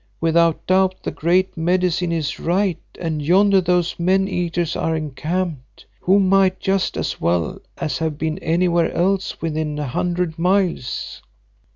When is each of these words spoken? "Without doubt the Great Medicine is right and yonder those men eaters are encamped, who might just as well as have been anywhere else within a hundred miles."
"Without 0.19 0.65
doubt 0.65 0.95
the 1.03 1.11
Great 1.11 1.55
Medicine 1.55 2.11
is 2.11 2.39
right 2.39 2.81
and 2.99 3.21
yonder 3.21 3.61
those 3.61 3.99
men 3.99 4.27
eaters 4.27 4.75
are 4.75 4.95
encamped, 4.95 5.85
who 5.99 6.19
might 6.19 6.59
just 6.59 6.97
as 6.97 7.21
well 7.21 7.59
as 7.77 7.99
have 7.99 8.17
been 8.17 8.39
anywhere 8.39 8.91
else 8.93 9.39
within 9.43 9.77
a 9.77 9.85
hundred 9.85 10.39
miles." 10.39 11.21